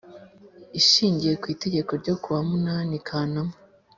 Ishingiye 0.79 1.33
kwItegeko 1.41 1.91
ryo 2.01 2.15
kuwa 2.21 2.39
munani 2.49 2.95
kanama 3.07 3.55